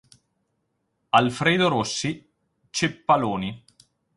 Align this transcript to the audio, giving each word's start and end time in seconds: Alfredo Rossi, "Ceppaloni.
Alfredo 1.19 1.67
Rossi, 1.67 2.27
"Ceppaloni. 2.71 3.63